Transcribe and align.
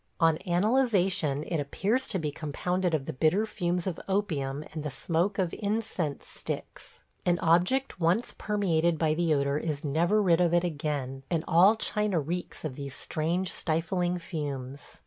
On 0.19 0.37
analyzation 0.47 1.43
it 1.43 1.59
appears 1.59 2.07
to 2.07 2.17
be 2.17 2.31
compounded 2.31 2.95
of 2.95 3.05
the 3.05 3.13
bitter 3.13 3.45
fumes 3.45 3.85
of 3.85 3.99
opium 4.09 4.63
and 4.73 4.81
the 4.83 4.89
smoke 4.89 5.37
of 5.37 5.53
incense 5.53 6.25
sticks. 6.27 7.03
An 7.23 7.37
object 7.37 7.99
once 7.99 8.33
permeated 8.35 8.97
by 8.97 9.13
the 9.13 9.31
odor 9.35 9.59
is 9.59 9.85
never 9.85 10.19
rid 10.19 10.41
of 10.41 10.55
it 10.55 10.63
again, 10.63 11.21
and 11.29 11.45
all 11.47 11.75
China 11.75 12.19
reeks 12.19 12.65
of 12.65 12.73
these 12.73 12.95
strange 12.95 13.53
stifling 13.53 14.17
fumes. 14.17 14.97